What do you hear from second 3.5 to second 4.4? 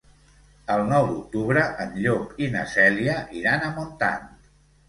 a Montant.